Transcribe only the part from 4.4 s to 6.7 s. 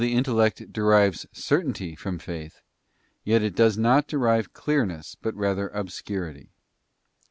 clearness but rather obscurity.